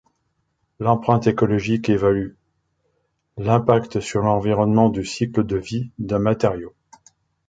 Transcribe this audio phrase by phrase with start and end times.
[0.79, 2.31] L'empreinte écologique évalue
[3.37, 6.73] l'impact sur l’environnement du cycle de vie d'un matériau.